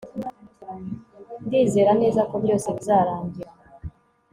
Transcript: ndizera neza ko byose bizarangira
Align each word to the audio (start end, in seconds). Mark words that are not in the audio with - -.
ndizera 1.45 1.91
neza 2.01 2.21
ko 2.29 2.35
byose 2.43 2.67
bizarangira 2.75 3.51